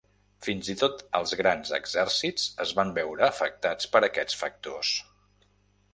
Fins 0.45 0.69
i 0.73 0.75
tot 0.83 1.03
els 1.19 1.33
grans 1.41 1.73
exèrcits 1.79 2.47
es 2.67 2.73
van 2.79 2.95
veure 2.97 3.27
afectats 3.29 3.93
per 3.97 4.05
aquests 4.11 4.41
factors. 4.45 4.95